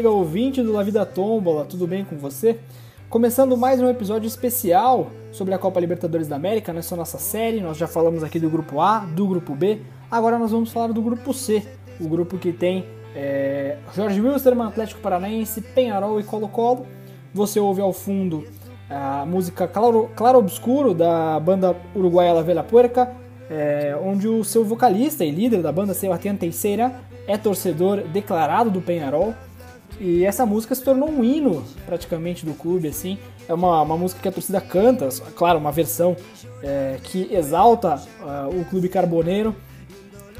[0.00, 2.58] Amiga ouvinte do La Vida Tombola, tudo bem com você?
[3.10, 7.76] Começando mais um episódio especial sobre a Copa Libertadores da América, nessa nossa série, nós
[7.76, 11.34] já falamos aqui do grupo A, do grupo B, agora nós vamos falar do grupo
[11.34, 11.62] C,
[12.00, 16.86] o grupo que tem é, Jorge Wilstermann, Atlético Paranaense, Penharol e Colo-Colo.
[17.34, 18.46] Você ouve ao fundo
[18.88, 23.14] a música Claro, claro Obscuro da banda uruguaia La Vela Puerca,
[23.50, 26.90] é, onde o seu vocalista e líder da banda, Sebastián Teixeira,
[27.26, 29.34] é torcedor declarado do Penharol.
[30.00, 33.18] E essa música se tornou um hino praticamente do clube, assim.
[33.46, 36.16] É uma, uma música que a torcida canta, claro, uma versão
[36.62, 39.54] é, que exalta uh, o clube carboneiro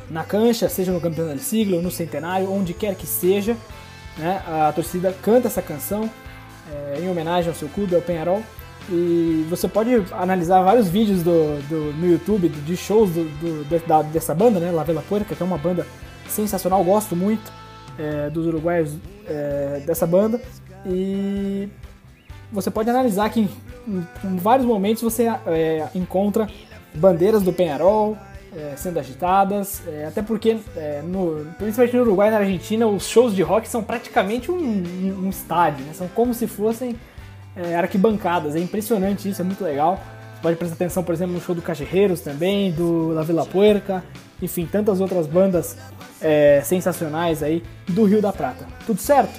[0.08, 3.54] na cancha, seja no campeonato do siglo, no centenário, onde quer que seja.
[4.16, 6.08] Né, a torcida canta essa canção
[6.72, 8.42] é, em homenagem ao seu clube, ao Penharol.
[8.88, 13.24] E você pode analisar vários vídeos do, do no YouTube de shows do,
[13.64, 15.86] do, da, dessa banda, né, La Vela Puerca, que é uma banda
[16.26, 17.59] sensacional, gosto muito
[17.98, 18.94] é, dos uruguaios
[19.26, 20.40] é, dessa banda.
[20.86, 21.68] E
[22.52, 26.48] você pode analisar que em, em vários momentos você é, encontra
[26.94, 28.16] bandeiras do Penharol
[28.56, 33.06] é, sendo agitadas, é, até porque, é, no, principalmente no Uruguai e na Argentina, os
[33.06, 35.92] shows de rock são praticamente um, um, um estádio, né?
[35.92, 36.96] são como se fossem
[37.76, 40.00] arquibancadas, é impressionante isso, é muito legal.
[40.42, 44.02] Pode prestar atenção, por exemplo, no show do Cajerreiros também, do La Vila Puerca,
[44.40, 45.76] enfim, tantas outras bandas
[46.20, 48.66] é, sensacionais aí do Rio da Prata.
[48.86, 49.38] Tudo certo?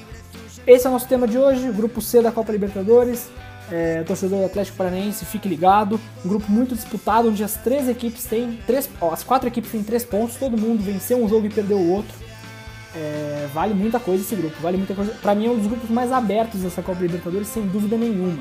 [0.65, 3.29] Esse é o nosso tema de hoje, grupo C da Copa Libertadores.
[3.71, 5.99] É, torcedor do Atlético Paranaense, fique ligado.
[6.25, 9.81] Um grupo muito disputado, onde as três equipes têm três, ó, as quatro equipes têm
[9.81, 12.13] três pontos, todo mundo venceu um jogo e perdeu o outro.
[12.93, 15.13] É, vale muita coisa esse grupo, vale muita coisa.
[15.21, 18.39] Para mim é um dos grupos mais abertos dessa Copa Libertadores, sem dúvida nenhuma.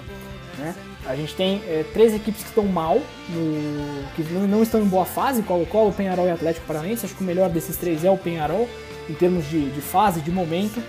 [0.61, 0.75] Né?
[1.07, 3.01] A gente tem é, três equipes que estão mal,
[3.31, 7.07] no, que não, estão em boa fase, Colo-Colo, Penharol e Atlético Paranaense.
[7.07, 8.69] Acho que o melhor desses três é o Penharol,
[9.09, 10.83] em termos de, de fase, de momento.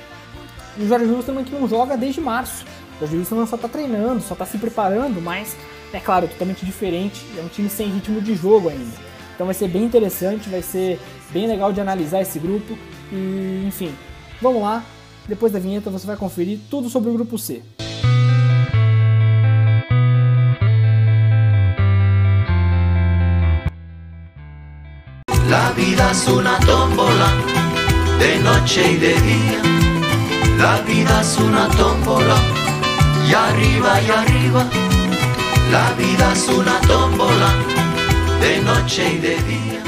[0.78, 2.66] E o Jorge Wilstermann que não joga desde março.
[2.98, 5.56] O Jorge Wilstermann só está treinando, só está se preparando, mas
[5.94, 7.26] é claro, totalmente diferente.
[7.38, 9.12] É um time sem ritmo de jogo ainda.
[9.34, 11.00] Então vai ser bem interessante, vai ser
[11.32, 12.78] bem legal de analisar esse grupo.
[13.12, 13.94] E enfim,
[14.42, 14.84] vamos lá.
[15.28, 17.62] Depois da vinheta você vai conferir tudo sobre o grupo C.
[26.12, 27.30] es una tómbola
[28.20, 29.62] de noche y de día.
[30.58, 32.36] La vida es una tómbola
[33.30, 34.70] y arriba y arriba.
[35.72, 37.50] La vida es una tómbola
[38.42, 39.84] de noche y de día.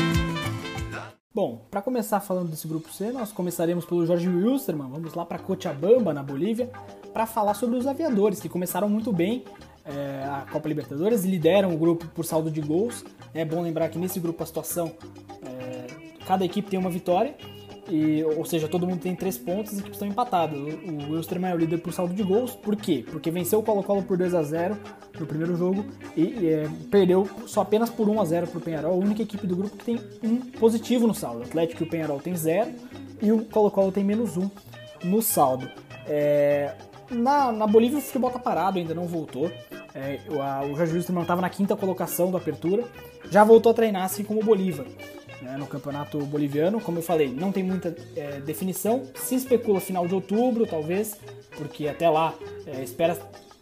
[1.34, 4.90] Bom, para começar falando desse grupo C, nós começaremos pelo Jorge Wilstermann.
[4.90, 6.72] Vamos lá para Cochabamba, na Bolívia,
[7.14, 9.44] para falar sobre os aviadores, que começaram muito bem
[9.86, 13.04] é, a Copa Libertadores, lideram o grupo por saldo de gols.
[13.34, 14.94] É bom lembrar que nesse grupo a situação
[16.26, 17.36] cada equipe tem uma vitória,
[17.90, 20.58] e, ou seja, todo mundo tem três pontos e as equipes estão empatadas.
[20.58, 23.04] O, o Wilstermann é o líder por saldo de gols, por quê?
[23.10, 24.78] Porque venceu o Colo-Colo por 2 a 0
[25.20, 25.86] no primeiro jogo
[26.16, 29.46] e, é, perdeu só apenas por 1 a 0 para o Penharol, a única equipe
[29.46, 31.42] do grupo que tem um positivo no saldo.
[31.42, 32.72] O Atlético e o Penharol tem zero
[33.22, 34.50] e o Colo-Colo tem menos um
[35.04, 35.70] no saldo.
[36.08, 36.74] É,
[37.10, 39.52] na, na Bolívia o futebol tá parado, ainda não voltou.
[39.94, 42.86] É, o, Jorge Wilstermann estava na quinta colocação da apertura,
[43.30, 44.86] já voltou a treinar assim como o Bolívar
[45.44, 46.82] né, no campeonato boliviano.
[46.82, 49.04] Como eu falei, não tem muita é, definição.
[49.16, 51.18] Se especula final de outubro, talvez,
[51.58, 52.34] porque até lá
[52.66, 53.18] é, espera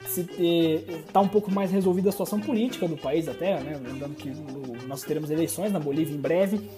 [0.08, 3.80] se estar tá um pouco mais resolvida a situação política do país até, né?
[3.82, 4.30] Lembrando que
[4.88, 6.70] nós teremos eleições na Bolívia em breve.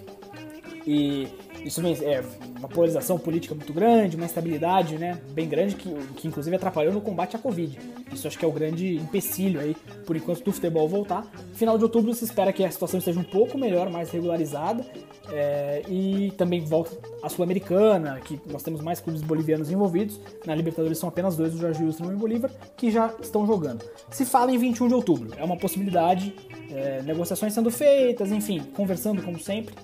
[0.86, 1.28] E
[1.64, 2.22] isso é
[2.58, 7.00] uma polarização política muito grande, uma instabilidade né, bem grande, que, que inclusive atrapalhou no
[7.00, 7.78] combate à Covid.
[8.12, 9.74] Isso acho que é o grande empecilho aí,
[10.06, 11.26] por enquanto, do futebol voltar.
[11.54, 14.84] Final de outubro se espera que a situação esteja um pouco melhor, mais regularizada,
[15.30, 20.20] é, e também volta a Sul-Americana, que nós temos mais clubes bolivianos envolvidos.
[20.44, 23.84] Na Libertadores são apenas dois, o Jorge Wilson e o Bolívar, que já estão jogando.
[24.10, 26.34] Se fala em 21 de outubro, é uma possibilidade,
[26.70, 29.74] é, negociações sendo feitas, enfim, conversando como sempre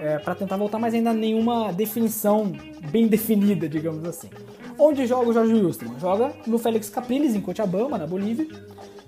[0.00, 2.52] é, para tentar voltar, mas ainda nenhuma definição
[2.90, 4.28] bem definida, digamos assim.
[4.78, 5.98] Onde joga o Jorge Wilson?
[5.98, 8.46] Joga no Félix Capriles, em Cochabamba, na Bolívia.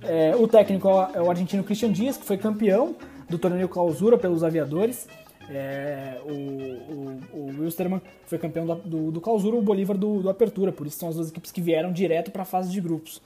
[0.03, 2.94] É, o técnico é o argentino Christian Dias, que foi campeão
[3.29, 5.09] do torneio Clausura pelos aviadores.
[5.49, 10.31] É, o, o, o Wilstermann foi campeão do, do, do Clausura, o Bolívar do, do,
[10.31, 13.21] Apertura, por isso são as duas equipes que vieram direto para a fase de grupos.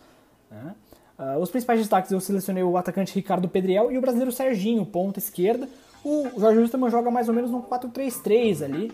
[0.51, 0.75] Né?
[1.19, 5.19] Uh, os principais destaques eu selecionei o atacante Ricardo Pedriel e o brasileiro Serginho, ponta
[5.19, 5.69] esquerda.
[6.05, 8.93] O Jorge Wilstermann joga mais ou menos no 4-3-3 ali,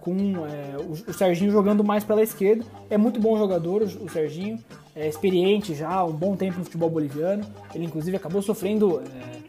[0.00, 0.14] com
[0.46, 2.64] é, o, o, Serginho jogando mais pela esquerda.
[2.88, 4.58] É muito bom jogador, o, o, Serginho,
[4.94, 7.44] é experiente já, um bom tempo no futebol boliviano.
[7.74, 9.40] Ele inclusive acabou sofrendo é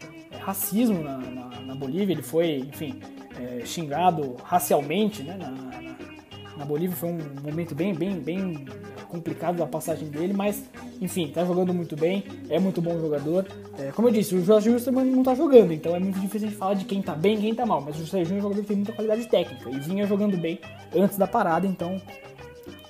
[0.42, 3.00] racismo na, na, na, Bolívia, ele foi, enfim,
[3.40, 8.66] é, xingado racialmente né, na, na Bolívia, foi um momento bem, bem, bem
[9.12, 10.64] complicado da passagem dele, mas
[11.00, 13.46] enfim, tá jogando muito bem, é muito bom jogador.
[13.78, 16.54] É, como eu disse, o Jorge Wilson não tá jogando, então é muito difícil de
[16.54, 18.62] falar de quem tá bem e quem tá mal, mas o Serginho é um jogador
[18.62, 20.58] que tem muita qualidade técnica e vinha jogando bem
[20.96, 22.00] antes da parada, então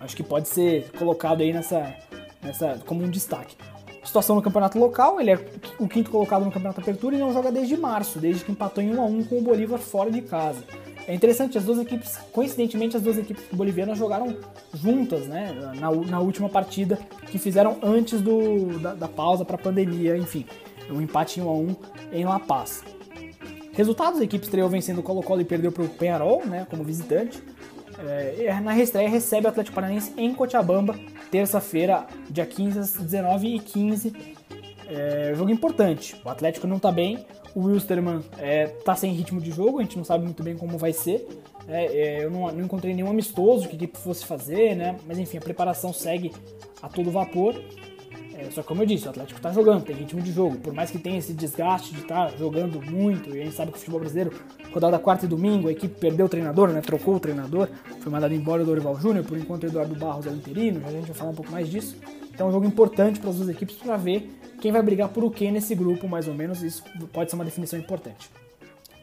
[0.01, 1.93] acho que pode ser colocado aí nessa,
[2.41, 3.57] nessa como um destaque.
[4.05, 5.39] Situação no campeonato local, ele é
[5.79, 8.95] o quinto colocado no campeonato Apertura e não joga desde março, desde que empatou em
[8.95, 10.63] 1 a 1 com o Bolívar fora de casa.
[11.07, 14.37] É interessante, as duas equipes, coincidentemente, as duas equipes bolivianas jogaram
[14.75, 19.59] juntas, né, na, na última partida que fizeram antes do, da, da pausa para a
[19.59, 20.47] pandemia, enfim,
[20.91, 21.77] um empate em 1 a 1
[22.13, 22.85] em La Paz.
[23.73, 27.43] Resultados: a equipe estreou vencendo o Colo-Colo e perdeu para o Penharol, né, como visitante.
[27.99, 30.99] É, na reestreia recebe o Atlético Paranaense em Cochabamba,
[31.31, 34.37] terça-feira, dia 15 às 19h15.
[34.95, 36.15] É, jogo importante.
[36.25, 37.25] O Atlético não está bem,
[37.55, 40.93] o Wilstermann é, sem ritmo de jogo, a gente não sabe muito bem como vai
[40.93, 41.27] ser.
[41.69, 44.97] É, é, eu não, não, encontrei nenhum amistoso que a equipe fosse fazer, né?
[45.07, 46.33] Mas enfim, a preparação segue
[46.81, 47.55] a todo vapor.
[48.43, 50.57] É, só como eu disse, o Atlético está jogando, tem ritmo de jogo.
[50.59, 53.71] Por mais que tenha esse desgaste de estar tá jogando muito, e a gente sabe
[53.71, 54.33] que o futebol brasileiro,
[54.73, 56.81] rodada quarta e domingo, a equipe perdeu o treinador, né?
[56.81, 57.69] Trocou o treinador,
[58.01, 60.89] foi mandado embora o Dorival Júnior, por enquanto o Eduardo Barros é o interino, já
[60.89, 61.97] a gente vai falar um pouco mais disso.
[62.35, 64.31] Então é um jogo importante para as duas equipes para ver
[64.61, 66.63] quem vai brigar por o que nesse grupo, mais ou menos.
[66.63, 68.31] Isso pode ser uma definição importante.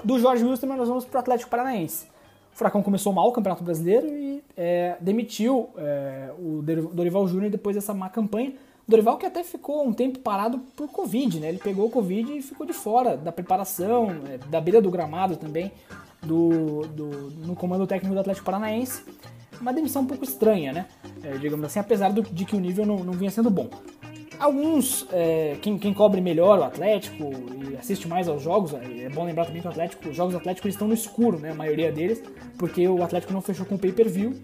[0.03, 2.07] Do Jorge Wilson, nós vamos para o Atlético Paranaense.
[2.53, 6.61] O Furacão começou mal o Campeonato Brasileiro e é, demitiu é, o
[6.93, 8.53] Dorival Júnior depois dessa má campanha
[8.89, 11.49] Dorival que até ficou um tempo parado por Covid, né?
[11.49, 15.37] Ele pegou o Covid e ficou de fora da preparação, é, da beira do gramado
[15.37, 15.71] também,
[16.23, 17.07] do, do,
[17.45, 19.03] no comando técnico do Atlético Paranaense.
[19.61, 20.87] Uma demissão um pouco estranha, né?
[21.23, 23.69] É, digamos assim, apesar do, de que o nível não, não vinha sendo bom.
[24.39, 27.29] Alguns, é, quem, quem, cobre melhor o Atlético
[27.69, 30.33] e assiste mais aos jogos, é, é bom lembrar também que o Atlético, os jogos
[30.33, 31.51] do Atlético estão no escuro, né?
[31.51, 32.23] A maioria deles,
[32.57, 34.39] porque o Atlético não fechou com o pay-per-view,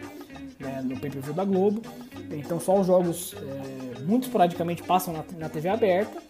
[0.60, 1.82] né, no pay-per-view da Globo.
[2.30, 6.22] Então só os jogos é, muito esporadicamente passam na, na TV aberta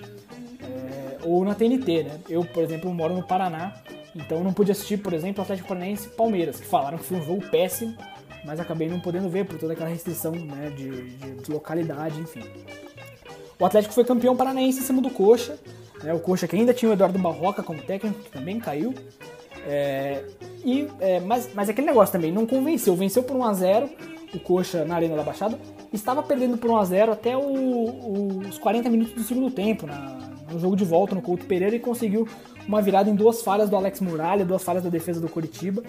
[0.61, 2.19] é, ou na TNT, né?
[2.29, 3.73] Eu, por exemplo, moro no Paraná,
[4.15, 7.23] então não pude assistir, por exemplo, Atlético Paranaense e Palmeiras, que falaram que foi um
[7.23, 7.95] jogo péssimo,
[8.45, 12.43] mas acabei não podendo ver por toda aquela restrição né, de, de, de localidade, enfim.
[13.59, 15.57] O Atlético foi campeão paranaense em cima do Coxa,
[16.03, 18.93] né, o Coxa que ainda tinha o Eduardo Barroca como técnico, que também caiu.
[19.67, 20.23] É,
[20.63, 23.89] e, é, mas, mas aquele negócio também não convenceu, venceu por 1 a 0
[24.35, 25.57] o Coxa na Arena da Baixada,
[25.91, 30.59] estava perdendo por 1x0 até o, o, os 40 minutos do segundo tempo, na, no
[30.59, 32.27] jogo de volta no Couto Pereira, e conseguiu
[32.67, 35.83] uma virada em duas falhas do Alex Muralha, duas falhas da defesa do Curitiba.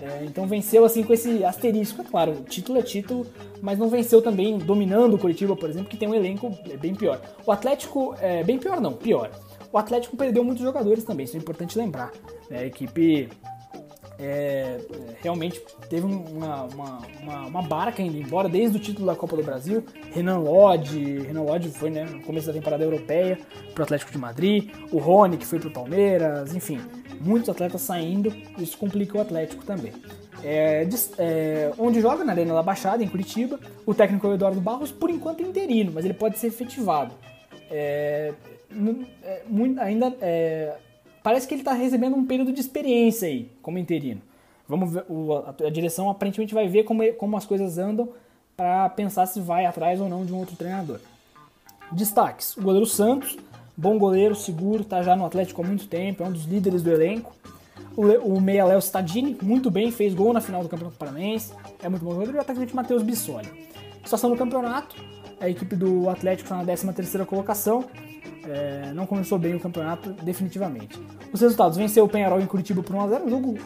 [0.00, 3.26] É, então venceu assim com esse asterisco, é claro, título é título,
[3.60, 7.20] mas não venceu também dominando o Curitiba, por exemplo, que tem um elenco bem pior.
[7.44, 9.30] O Atlético, é, bem pior não, pior.
[9.72, 12.12] O Atlético perdeu muitos jogadores também, isso é importante lembrar.
[12.48, 12.60] Né?
[12.60, 13.28] A equipe
[14.18, 14.78] é,
[15.22, 19.44] realmente teve uma, uma, uma, uma, barca indo embora desde o título da Copa do
[19.44, 19.84] Brasil.
[20.12, 23.38] Renan Lodge, Renan Lodge foi né, no começo da temporada europeia
[23.72, 26.80] para o Atlético de Madrid, o Rony que foi para o Palmeiras, enfim,
[27.20, 29.92] muitos atletas saindo, isso complica o Atlético também.
[30.42, 30.86] É,
[31.18, 35.10] é, onde joga na Arena da Baixada, em Curitiba, o técnico é Eduardo Barros, por
[35.10, 37.14] enquanto é interino, mas ele pode ser efetivado.
[37.70, 38.32] É,
[39.22, 39.42] é
[39.80, 40.76] ainda é,
[41.28, 44.22] parece que ele está recebendo um período de experiência aí, como interino.
[44.66, 48.08] Vamos ver, o, a, a, direção aparentemente vai ver como, como as coisas andam
[48.56, 51.00] para pensar se vai atrás ou não de um outro treinador.
[51.92, 53.36] Destaques: o goleiro Santos,
[53.76, 56.90] bom goleiro, seguro, está já no Atlético há muito tempo, é um dos líderes do
[56.90, 57.36] elenco.
[57.94, 61.90] O, o meia Léo Stadini, muito bem, fez gol na final do Campeonato Paranaense, é
[61.90, 62.36] muito bom jogador.
[62.36, 63.68] E o atacante Matheus Bissoli.
[64.02, 64.96] Situação do campeonato:
[65.38, 67.84] a equipe do Atlético está na 13 terceira colocação,
[68.46, 70.98] é, não começou bem o campeonato definitivamente.
[71.32, 73.58] Os resultados: venceu o Penharol em Curitiba por 1x0, um jogo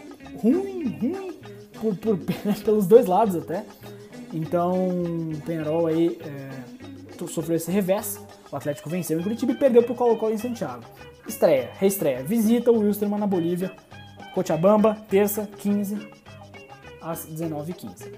[0.42, 1.38] ruim, ruim,
[1.80, 2.18] por, por,
[2.64, 3.64] pelos dois lados até.
[4.32, 8.18] Então, o Penharol aí é, sofreu esse revés.
[8.50, 10.84] O Atlético venceu em Curitiba e perdeu para o Colo-Colo em Santiago.
[11.26, 12.22] Estreia, reestreia.
[12.22, 13.72] Visita o Wilstermann na Bolívia.
[14.34, 16.08] Cochabamba, terça, 15
[17.00, 18.08] às 19h15.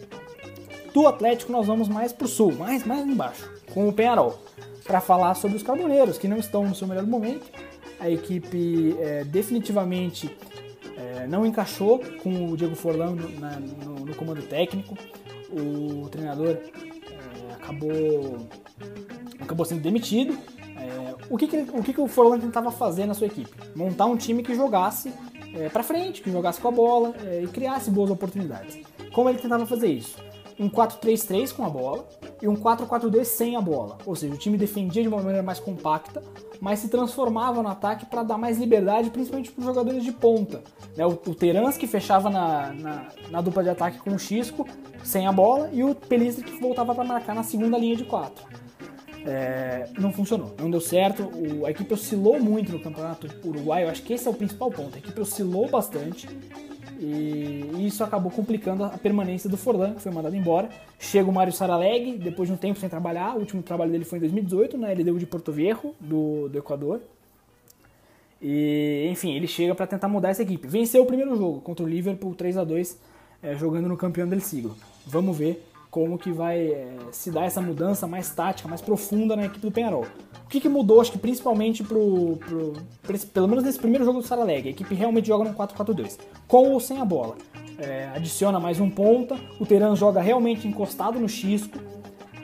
[0.92, 4.38] Do Atlético nós vamos mais para o sul, mais, mais embaixo, com o Penharol
[4.84, 7.50] para falar sobre os Carboneiros, que não estão no seu melhor momento.
[7.98, 10.30] A equipe é, definitivamente
[10.96, 14.96] é, não encaixou com o Diego Forlán no, no, no comando técnico.
[15.50, 18.46] O treinador é, acabou,
[19.40, 20.36] acabou sendo demitido.
[20.76, 23.50] É, o que, que, o, que, que o Forlan tentava fazer na sua equipe?
[23.74, 25.12] Montar um time que jogasse
[25.54, 28.78] é, para frente, que jogasse com a bola é, e criasse boas oportunidades.
[29.12, 30.16] Como ele tentava fazer isso?
[30.58, 32.06] um 4-3-3 com a bola
[32.44, 33.96] e um 4-4-2 sem a bola.
[34.04, 36.22] Ou seja, o time defendia de uma maneira mais compacta,
[36.60, 40.62] mas se transformava no ataque para dar mais liberdade, principalmente para os jogadores de ponta.
[40.94, 41.06] Né?
[41.06, 44.68] O, o Terans que fechava na, na, na, dupla de ataque com o Xisco,
[45.02, 48.44] sem a bola, e o Pelistri que voltava para marcar na segunda linha de quatro.
[49.26, 51.22] É, não funcionou, não deu certo.
[51.22, 53.86] O, a equipe oscilou muito no campeonato uruguaio.
[53.86, 54.96] Eu acho que esse é o principal ponto.
[54.96, 56.28] A equipe oscilou bastante
[57.00, 60.68] e isso acabou complicando a permanência do Forlan, que foi mandado embora.
[60.98, 63.34] Chega o Mário Saraleg, depois de um tempo sem trabalhar.
[63.36, 67.00] O último trabalho dele foi em 2018, na LDU de Porto Viejo, do, do Equador.
[68.40, 70.66] E, enfim, ele chega para tentar mudar essa equipe.
[70.66, 72.98] Venceu o primeiro jogo contra o Liverpool 3 a 2
[73.42, 74.76] é, jogando no campeão del siglo.
[75.06, 75.62] Vamos ver
[75.94, 79.70] como que vai é, se dar essa mudança mais tática, mais profunda na equipe do
[79.70, 80.04] Penharol.
[80.44, 84.20] O que, que mudou, acho que principalmente pro, pro, pro, pelo menos nesse primeiro jogo
[84.20, 87.36] do Saraleg, a equipe realmente joga no 4-4-2, com ou sem a bola.
[87.78, 91.78] É, adiciona mais um ponta, o Teran joga realmente encostado no Xisco,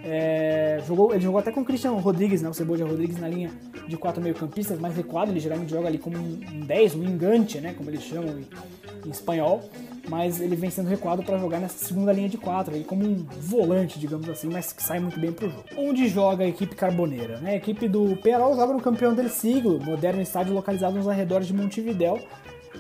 [0.04, 3.50] é, jogou, ele jogou até com o Christian Rodrigues, né, o Ceboja Rodrigues na linha
[3.90, 7.74] de quatro meio-campistas, mais recuado, ele geralmente joga ali como um 10, um engante, né,
[7.76, 9.62] como eles chamam em, espanhol
[10.08, 13.24] mas ele vem sendo recuado para jogar nessa segunda linha de quatro, aí como um
[13.40, 15.64] volante, digamos assim, mas que sai muito bem pro jogo.
[15.76, 17.38] Onde joga a equipe carboneira?
[17.38, 17.52] Né?
[17.52, 21.54] A equipe do Penarol joga no campeão del siglo, moderno estádio localizado nos arredores de
[21.54, 22.20] Montevidéu.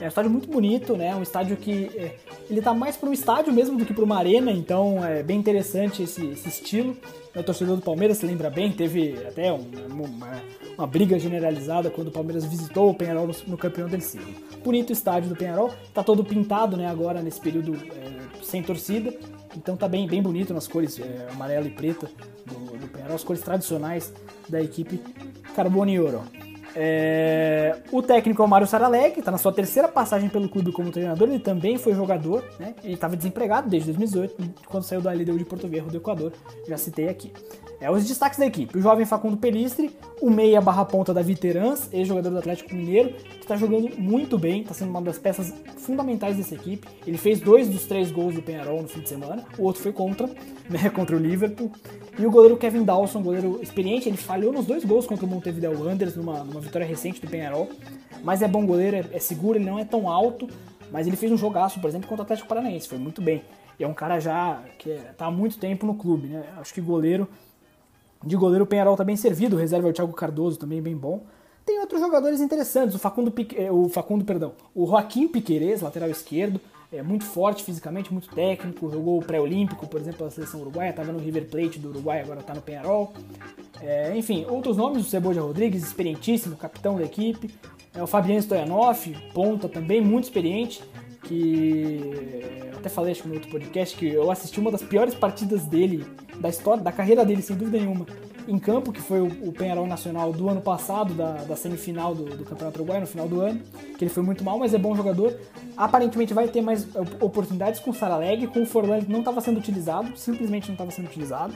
[0.00, 1.14] É um estádio muito bonito, né?
[1.14, 2.16] Um estádio que é,
[2.48, 5.38] ele tá mais para um estádio mesmo do que para uma arena, então é bem
[5.38, 6.96] interessante esse, esse estilo.
[7.36, 10.42] O torcedor do Palmeiras se lembra bem, teve até um, uma,
[10.76, 14.34] uma, briga generalizada quando o Palmeiras visitou o Penharol no, no campeão del siglo.
[14.64, 19.14] Bonito estádio do Penharol, tá todo pintado, né, agora nesse período é, sem torcida,
[19.54, 22.10] então tá bem, bem bonito nas cores é, amarela e preta
[22.46, 24.12] do, do Penharol, as cores tradicionais
[24.48, 25.00] da equipe
[25.54, 26.22] Carbonioro.
[26.74, 30.90] É, o técnico é o Mário Saraleg, está na sua terceira passagem pelo clube como
[30.90, 32.74] treinador, ele também foi jogador, né?
[32.84, 36.32] ele estava desempregado desde 2018, quando saiu da LDU de Porto Viejo do Equador,
[36.68, 37.32] já citei aqui.
[37.80, 41.88] É, os destaques da equipe, o jovem Facundo Pelistre, o meia barra ponta da Viterans,
[41.90, 46.36] ex-jogador do Atlético Mineiro, que está jogando muito bem, está sendo uma das peças fundamentais
[46.36, 46.86] dessa equipe.
[47.06, 49.94] Ele fez dois dos três gols do Penharol no fim de semana, o outro foi
[49.94, 50.26] contra,
[50.68, 51.72] né, contra o Liverpool.
[52.18, 55.72] E o goleiro Kevin Dawson, goleiro experiente, ele falhou nos dois gols contra o Montevideo
[55.82, 57.70] Wanderers, numa, numa vitória recente do Penharol.
[58.22, 60.46] Mas é bom goleiro, é, é seguro, ele não é tão alto,
[60.92, 63.42] mas ele fez um jogaço, por exemplo, contra o Atlético Paranaense, foi muito bem.
[63.78, 66.44] E é um cara já que está há muito tempo no clube, né?
[66.58, 67.26] Acho que goleiro
[68.24, 70.96] de goleiro o Penharol está bem servido, o reserva é o Thiago Cardoso, também bem
[70.96, 71.24] bom.
[71.64, 76.10] Tem outros jogadores interessantes, o Facundo, Pique, eh, o Facundo, perdão, o Joaquim Piquerez, lateral
[76.10, 76.60] esquerdo,
[76.92, 81.12] é muito forte fisicamente, muito técnico, jogou o pré-olímpico, por exemplo, pela seleção uruguaia, estava
[81.12, 83.12] no River Plate do Uruguai, agora está no Penharol.
[83.80, 87.48] É, enfim, outros nomes, o Ceboja Rodrigues, experientíssimo, capitão da equipe.
[87.94, 90.82] É, o Fabiano Stoyanov, ponta também, muito experiente,
[91.22, 92.44] que
[92.80, 96.04] até falei acho que no outro podcast que eu assisti uma das piores partidas dele,
[96.38, 98.06] da história, da carreira dele, sem dúvida nenhuma,
[98.48, 102.24] em campo, que foi o, o Penharol Nacional do ano passado, da, da semifinal do,
[102.24, 103.60] do Campeonato Uruguai, no final do ano,
[103.96, 105.38] que ele foi muito mal, mas é bom jogador.
[105.76, 106.88] Aparentemente vai ter mais
[107.20, 111.06] oportunidades com o Saraleg, com o Forlan não estava sendo utilizado, simplesmente não estava sendo
[111.06, 111.54] utilizado.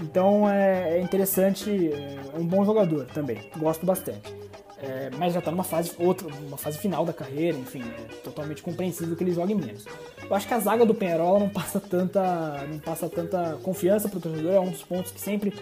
[0.00, 4.36] Então é, é interessante, é, é um bom jogador também, gosto bastante.
[4.80, 8.62] É, mas já está numa fase outra, uma fase final da carreira, enfim, é totalmente
[8.62, 9.84] compreensível que ele jogue menos.
[10.22, 14.18] Eu acho que a zaga do Penharol não passa tanta, não passa tanta confiança para
[14.18, 15.52] o torcedor, é um dos pontos que sempre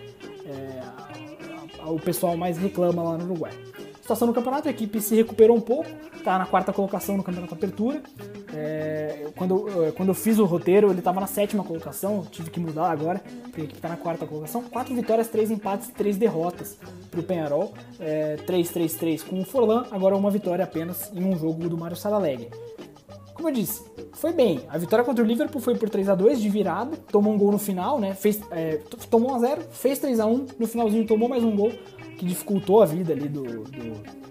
[0.44, 3.52] é, o pessoal mais reclama lá no Uruguai.
[4.06, 7.54] Situação no campeonato, a equipe se recuperou um pouco, está na quarta colocação no campeonato
[7.54, 8.00] Apertura.
[8.54, 12.88] É, quando, quando eu fiz o roteiro, ele estava na sétima colocação, tive que mudar
[12.88, 14.62] agora, porque a equipe está na quarta colocação.
[14.62, 16.78] Quatro vitórias, três empates, três derrotas
[17.10, 17.74] para o Penharol.
[17.98, 22.48] É, 3-3-3 com o Forlan, agora uma vitória apenas em um jogo do Mário Saralegre.
[23.36, 24.62] Como eu disse, foi bem.
[24.66, 27.52] A vitória contra o Liverpool foi por 3 a 2 de virada, tomou um gol
[27.52, 28.14] no final, né?
[28.14, 31.54] Fez, é, tomou 1 a 0 fez 3 a 1 no finalzinho tomou mais um
[31.54, 31.70] gol,
[32.16, 34.26] que dificultou a vida ali do, do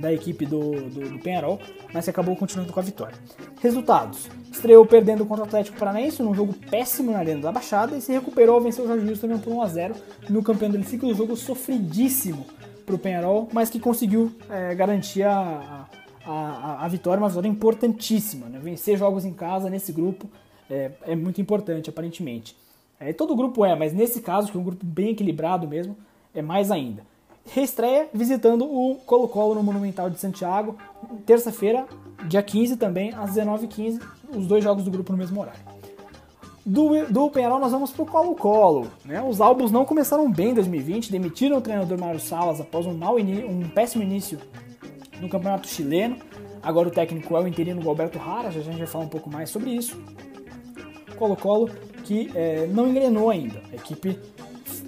[0.00, 1.58] da equipe do, do, do, Penharol,
[1.92, 3.16] mas acabou continuando com a vitória.
[3.60, 8.00] Resultados: estreou perdendo contra o Atlético Paranaense num jogo péssimo na Arena da Baixada e
[8.00, 9.94] se recuperou, venceu o Jorge Wilson por 1 a 0
[10.30, 12.46] no campeão do ciclo, um jogo sofridíssimo
[12.86, 15.86] para o Penharol, mas que conseguiu é, garantir a, a,
[16.26, 18.46] a, a, vitória, uma vitória importantíssima.
[18.48, 18.58] Né?
[18.58, 20.28] Vencer jogos em casa nesse grupo
[20.70, 22.56] é, é muito importante, aparentemente.
[22.98, 25.96] É, todo grupo é, mas nesse caso, que é um grupo bem equilibrado mesmo,
[26.34, 27.02] é mais ainda.
[27.44, 30.76] Reestreia visitando o Colo-Colo no Monumental de Santiago,
[31.24, 31.86] terça-feira,
[32.26, 34.00] dia 15 também, às 19h15,
[34.34, 35.60] os dois jogos do grupo no mesmo horário.
[36.64, 38.88] Do, do Penharol nós vamos pro Colo-Colo.
[39.04, 39.22] Né?
[39.22, 43.16] Os álbuns não começaram bem em 2020, demitiram o treinador Mário Salas após um, mau
[43.16, 44.40] um péssimo início
[45.20, 46.16] no Campeonato Chileno.
[46.62, 49.30] Agora o técnico é o interino Alberto Rara, já a gente vai falar um pouco
[49.30, 50.00] mais sobre isso.
[51.16, 51.70] Colo-Colo
[52.04, 53.60] que é, não engrenou ainda.
[53.72, 54.18] A equipe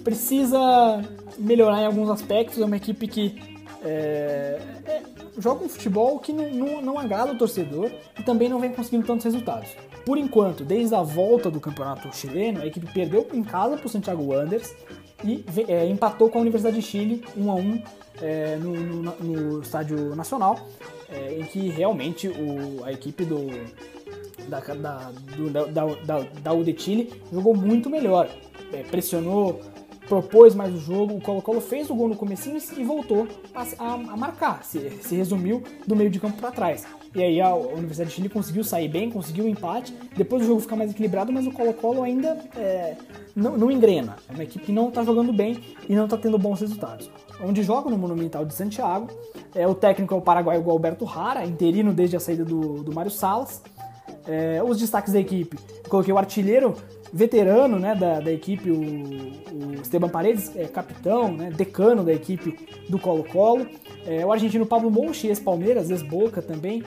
[0.03, 1.01] precisa
[1.37, 5.01] melhorar em alguns aspectos, é uma equipe que é, é,
[5.37, 9.05] joga um futebol que não, não, não, agrada o torcedor e também não vem conseguindo
[9.05, 9.69] tantos resultados.
[10.05, 13.89] Por enquanto, desde a volta do campeonato chileno, a equipe perdeu em casa para o
[13.89, 14.73] Santiago Wanderers
[15.23, 17.81] e é, empatou com a Universidade de Chile 1 a 1
[18.21, 20.59] é, no, no, no, estádio nacional,
[21.09, 23.47] é, em que realmente o, a equipe do,
[24.47, 28.29] da, da, do, da, da, da UD Chile jogou muito melhor.
[28.71, 29.61] É, pressionou,
[30.09, 33.93] propôs mais o jogo, o Colo-Colo fez o gol no comecinho e voltou a, a,
[33.93, 36.85] a marcar, se, se, resumiu do meio de campo para trás.
[37.13, 40.45] E aí a Universidade de Chile conseguiu sair bem, conseguiu o um empate, depois o
[40.47, 42.95] jogo fica mais equilibrado, mas o Colo-Colo ainda é,
[43.35, 44.15] não, não, engrena.
[44.27, 47.09] É uma equipe que não está jogando bem e não está tendo bons resultados.
[47.41, 49.07] Onde joga no Monumental de Santiago,
[49.53, 53.11] é, o técnico é o paraguaio Alberto Rara, interino desde a saída do, do Mário
[53.11, 53.61] Salas.
[54.27, 56.75] É, os destaques da equipe, coloquei o artilheiro
[57.11, 62.57] veterano né, da, da equipe, o, o Esteban Paredes, é, capitão, né, decano da equipe
[62.87, 63.67] do Colo-Colo.
[64.05, 66.83] É, o argentino Pablo Monchi, ex-Palmeiras, ex-Boca também,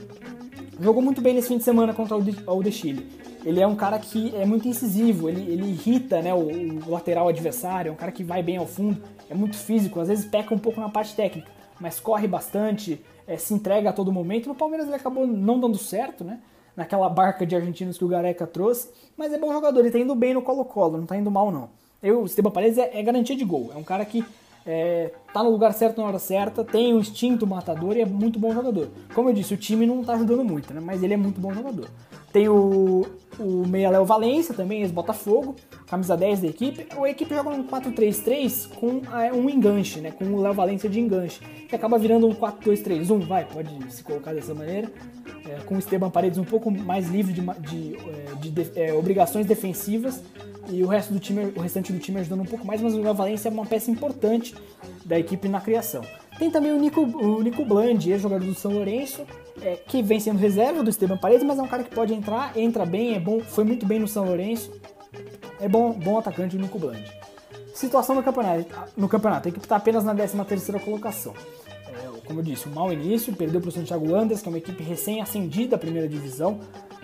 [0.81, 3.07] jogou muito bem nesse fim de semana contra o de, o Chile.
[3.45, 6.49] Ele é um cara que é muito incisivo, ele, ele irrita né, o,
[6.87, 10.09] o, lateral adversário, é um cara que vai bem ao fundo, é muito físico, às
[10.09, 11.51] vezes peca um pouco na parte técnica,
[11.81, 14.49] mas corre bastante, é, se entrega a todo momento.
[14.49, 16.39] No Palmeiras ele acabou não dando certo, né?
[16.77, 20.15] Naquela barca de argentinos que o Gareca trouxe, mas é bom jogador, ele tá indo
[20.15, 21.71] bem no Colo-Colo, não tá indo mal não.
[22.03, 24.25] Eu, o Esteban Paredes é, é, garantia de gol, é um cara que
[24.67, 28.39] é, tá no lugar certo na hora certa, tem um instinto matador e é muito
[28.39, 28.89] bom jogador.
[29.15, 30.81] Como eu disse, o time não tá ajudando muito, né?
[30.81, 31.89] Mas ele é muito bom jogador.
[32.33, 33.05] Tem o,
[33.39, 35.55] o Meia Léo Valência também, ex-Botafogo,
[35.87, 36.87] camisa 10 da equipe.
[36.91, 40.11] A equipe joga um 4-3-3 com é, um enganche, né?
[40.11, 44.33] Com o Léo Valência de enganche, que acaba virando um 4-2-3-1, vai, pode se colocar
[44.33, 44.91] dessa maneira.
[45.47, 48.95] É, com o Esteban Paredes um pouco mais livre de, de, é, de, de é,
[48.95, 50.23] obrigações defensivas
[50.71, 53.03] e o resto do time, o restante do time ajudando um pouco mais, mas o
[53.03, 54.55] Léo Valência é uma peça importante
[55.05, 56.03] da equipe na criação.
[56.39, 59.27] Tem também o Nico, o Nico Bland, ex-jogador do São Lourenço,
[59.61, 62.57] é, que vem sendo reserva do Esteban Paredes, mas é um cara que pode entrar,
[62.57, 64.73] entra bem, é bom, foi muito bem no São Lourenço.
[65.61, 67.05] É bom, bom atacante o Nico Bland.
[67.75, 68.67] Situação no campeonato.
[68.97, 71.35] No campeonato, a equipe está apenas na 13 terceira colocação
[72.25, 74.83] como eu disse, um mau início, perdeu para o Santiago Wanderers, que é uma equipe
[74.83, 76.61] recém-acendida à primeira divisão,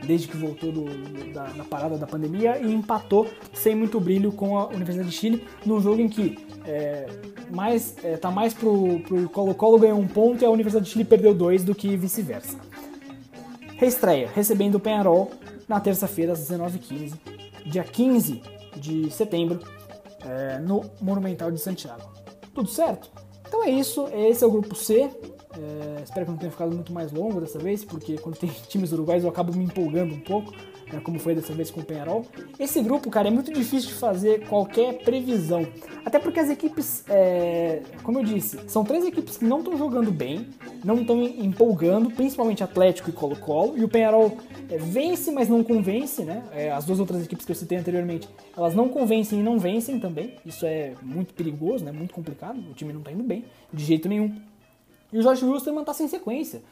[0.06, 0.84] desde que voltou do,
[1.32, 5.46] da, da, parada da pandemia, e empatou sem muito brilho com a Universidade de Chile,
[5.64, 7.06] num jogo em que é,
[7.50, 11.04] mais, é, tá mais pro, pro Colo-Colo ganhou um ponto e a Universidade de Chile
[11.04, 12.58] perdeu dois do que vice-versa.
[13.76, 15.30] Reestreia, recebendo o Penharol
[15.68, 17.14] na terça-feira às 19h15,
[17.66, 18.42] dia 15
[18.76, 19.61] de setembro,
[20.24, 22.11] é, no Monumental de Santiago.
[22.54, 23.11] Tudo certo?
[23.46, 25.11] Então é isso, esse é o grupo C.
[25.59, 28.92] É, espero que não tenha ficado muito mais longo dessa vez, porque quando tem times
[28.92, 30.53] uruguais eu acabo me empolgando um pouco,
[30.92, 32.25] né, como foi dessa vez com o Penharol.
[32.59, 35.66] Esse grupo, cara, é muito difícil de fazer qualquer previsão.
[36.05, 40.12] Até porque as equipes, é, como eu disse, são três equipes que não estão jogando
[40.12, 40.47] bem,
[40.85, 44.38] não estão empolgando, principalmente Atlético e Colo-Colo, e o Penharol
[44.71, 46.44] é, vence, mas não convence, né?
[46.53, 49.99] É, as duas outras equipes que eu citei anteriormente, elas não convencem e não vencem
[49.99, 50.35] também.
[50.47, 51.92] Isso é muito perigoso, né?
[51.92, 52.59] Muito complicado.
[52.71, 54.35] O time não está indo bem, de jeito nenhum.
[55.12, 56.62] E o Jorge Wilstermann está sem sequência.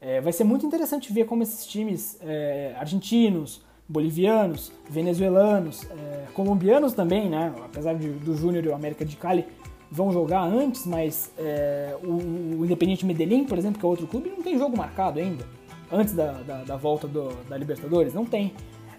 [0.00, 6.92] É, vai ser muito interessante ver como esses times é, argentinos, bolivianos, venezuelanos, é, colombianos
[6.92, 7.54] também, né?
[7.64, 9.46] Apesar de, do Júnior e o América de Cali
[9.90, 14.28] vão jogar antes, mas é, o, o Independiente Medellín, por exemplo, que é outro clube,
[14.28, 15.46] não tem jogo marcado ainda
[15.90, 18.12] antes da, da, da volta do, da Libertadores?
[18.12, 18.52] Não tem.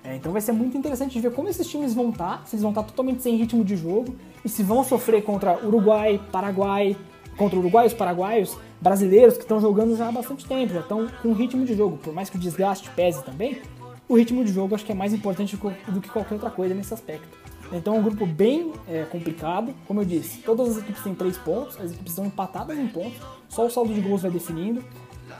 [0.03, 2.61] É, então vai ser muito interessante ver como esses times vão estar, tá, se eles
[2.61, 6.95] vão estar tá totalmente sem ritmo de jogo e se vão sofrer contra Uruguai, Paraguai,
[7.37, 11.33] contra Uruguai, os paraguaios, brasileiros que estão jogando já há bastante tempo, já estão com
[11.33, 11.97] ritmo de jogo.
[11.97, 13.61] Por mais que o desgaste pese também,
[14.07, 16.93] o ritmo de jogo acho que é mais importante do que qualquer outra coisa nesse
[16.93, 17.27] aspecto.
[17.71, 21.35] Então é um grupo bem é, complicado, como eu disse, todas as equipes têm três
[21.37, 23.17] pontos, as equipes estão empatadas em pontos,
[23.49, 24.83] só o saldo de gols vai definindo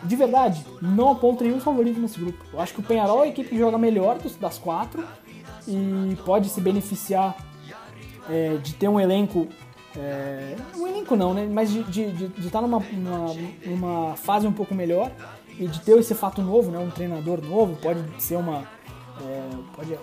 [0.03, 2.43] de verdade, não aponto nenhum favorito nesse grupo.
[2.51, 5.03] Eu acho que o Penharol é a equipe que joga melhor das quatro
[5.67, 7.35] e pode se beneficiar
[8.29, 9.47] é, de ter um elenco.
[9.97, 11.47] É, um elenco não, né?
[11.49, 12.81] Mas de estar de, de, de tá numa,
[13.65, 15.11] numa, fase um pouco melhor
[15.57, 16.79] e de ter esse fato novo, né?
[16.79, 18.63] Um treinador novo pode ser uma.
[19.21, 19.99] É, pode é,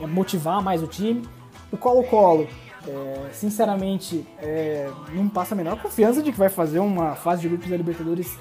[0.00, 1.22] é, motivar mais o time.
[1.70, 2.48] O Colo-Colo
[2.86, 7.48] é, sinceramente, é, não passa a menor confiança de que vai fazer uma fase de
[7.48, 8.36] grupos da Libertadores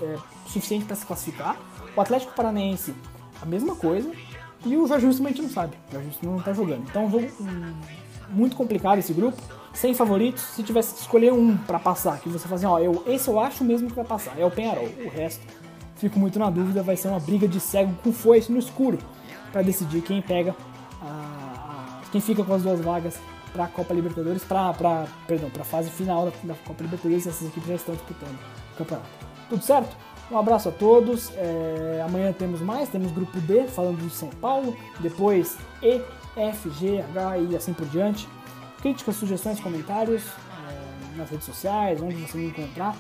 [0.46, 1.58] suficiente para se classificar.
[1.96, 2.96] O Atlético Paranaense,
[3.42, 4.10] a mesma coisa.
[4.66, 5.76] E o Jorge Wilson a gente não sabe.
[5.90, 6.84] O Jorge não está jogando.
[6.90, 7.74] Então, um jogo um,
[8.30, 9.42] muito complicado esse grupo.
[9.74, 10.42] Sem favoritos.
[10.42, 13.64] Se tivesse que escolher um para passar, que você fazer, ó, eu, esse eu acho
[13.64, 14.38] mesmo que vai passar.
[14.38, 14.90] É o Penharol.
[15.06, 15.46] O resto,
[15.96, 16.84] fico muito na dúvida.
[16.84, 18.98] Vai ser uma briga de cego com foice no escuro
[19.52, 20.56] para decidir quem pega
[21.02, 21.32] a
[22.12, 23.18] quem fica com as duas vagas
[23.54, 27.48] para a Copa Libertadores, para perdão, para a fase final da, da, Copa Libertadores, essas
[27.48, 28.38] equipes já estão disputando
[28.74, 29.10] o campeonato.
[29.50, 29.96] Tudo certo?
[30.30, 31.32] Um abraço a todos.
[31.36, 36.02] É, amanhã temos mais, temos grupo D falando do São Paulo, depois E,
[36.38, 38.28] F, G, H e assim por diante.
[38.82, 42.96] Críticas, sugestões, comentários é, nas redes sociais, onde você me encontrar.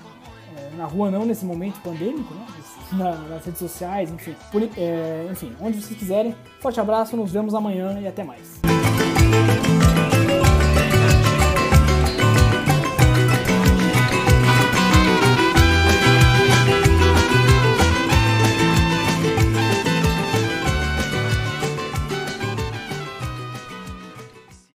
[0.56, 2.46] É, na rua não nesse momento pandêmico, né?
[2.91, 4.36] Na, nas redes sociais, enfim,
[4.76, 6.36] é, enfim, onde vocês quiserem.
[6.60, 8.70] Forte abraço, nos vemos amanhã e até mais.